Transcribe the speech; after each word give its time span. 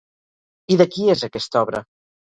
I 0.75 0.77
de 0.81 0.87
qui 0.95 1.05
és 1.15 1.27
aquesta 1.29 1.63
obra? 1.67 1.87